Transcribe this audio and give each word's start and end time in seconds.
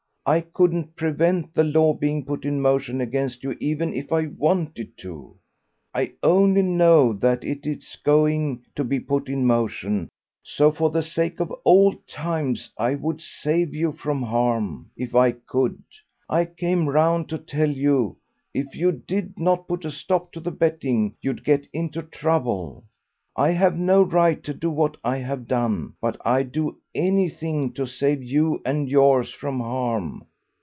I 0.23 0.41
couldn't 0.41 0.95
prevent 0.95 1.55
the 1.55 1.63
law 1.63 1.95
being 1.95 2.23
put 2.25 2.45
in 2.45 2.61
motion 2.61 3.01
against 3.01 3.43
you 3.43 3.57
even 3.59 3.91
if 3.91 4.13
I 4.13 4.27
wanted 4.27 4.95
to.... 4.99 5.35
I 5.95 6.11
only 6.21 6.61
know 6.61 7.11
that 7.13 7.43
it 7.43 7.65
is 7.65 7.97
going 8.03 8.63
to 8.75 8.83
be 8.83 8.99
put 8.99 9.29
in 9.29 9.45
motion, 9.47 10.09
so 10.43 10.71
for 10.71 10.91
the 10.91 11.01
sake 11.01 11.39
of 11.39 11.51
old 11.65 12.05
times 12.05 12.69
I 12.77 12.93
would 12.93 13.19
save 13.19 13.73
you 13.73 13.93
from 13.93 14.21
harm 14.21 14.91
if 14.95 15.15
I 15.15 15.31
could. 15.31 15.81
I 16.29 16.45
came 16.45 16.87
round 16.87 17.27
to 17.29 17.39
tell 17.39 17.71
you 17.71 18.17
if 18.53 18.75
you 18.75 18.91
did 18.91 19.39
not 19.39 19.67
put 19.67 19.85
a 19.85 19.91
stop 19.91 20.31
to 20.33 20.39
the 20.39 20.51
betting 20.51 21.15
you'd 21.23 21.43
get 21.43 21.67
into 21.73 22.03
trouble. 22.03 22.83
I 23.33 23.51
have 23.51 23.77
no 23.77 24.01
right 24.03 24.43
to 24.43 24.53
do 24.53 24.69
what 24.69 24.97
I 25.05 25.17
have 25.19 25.47
done, 25.47 25.93
but 26.01 26.17
I'd 26.25 26.51
do 26.51 26.79
anything 26.93 27.71
to 27.73 27.87
save 27.87 28.21
you 28.21 28.61
and 28.65 28.89
yours 28.89 29.31
from 29.31 29.61
harm." 29.61 30.25